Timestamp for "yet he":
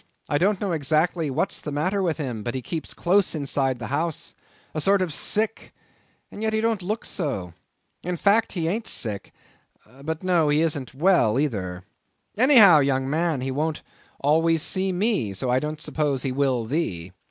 6.41-6.59